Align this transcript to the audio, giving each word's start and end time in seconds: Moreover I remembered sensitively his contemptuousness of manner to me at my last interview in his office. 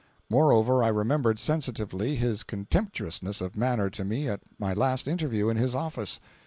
Moreover 0.31 0.83
I 0.83 0.87
remembered 0.87 1.37
sensitively 1.37 2.15
his 2.15 2.41
contemptuousness 2.41 3.39
of 3.39 3.55
manner 3.55 3.87
to 3.91 4.03
me 4.03 4.27
at 4.27 4.41
my 4.57 4.73
last 4.73 5.07
interview 5.07 5.47
in 5.49 5.57
his 5.57 5.75
office. 5.75 6.19